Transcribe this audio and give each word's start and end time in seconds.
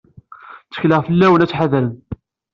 Ttekleɣ 0.67 1.01
fell-awen 1.07 1.41
ad 1.43 1.49
tḥedṛem. 1.49 1.91